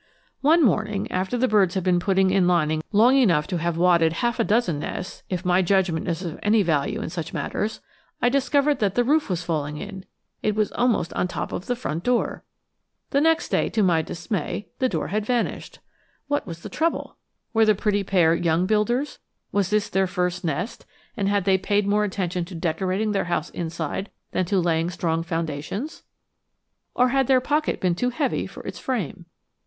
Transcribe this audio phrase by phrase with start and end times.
[0.41, 4.13] One morning after the birds had been putting in lining long enough to have wadded
[4.13, 7.81] half a dozen nests if my judgment is of any value in such matters
[8.19, 10.05] I discovered that the roof was falling in;
[10.41, 12.43] it was almost on top of the front door!
[13.11, 15.77] The next day, to my dismay, the door had vanished.
[16.27, 17.17] What was the trouble?
[17.53, 19.19] Were the pretty pair young builders;
[19.51, 20.83] was this their first nest,
[21.15, 25.21] and had they paid more attention to decorating their house inside than to laying strong
[25.21, 26.01] foundations;
[26.95, 29.27] or had their pocket been too heavy for its frame?